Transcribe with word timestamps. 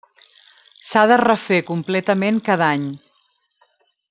S'ha 0.87 1.03
de 1.11 1.17
refer 1.23 1.59
completament 1.69 2.43
cada 2.51 2.71
any. 2.79 2.89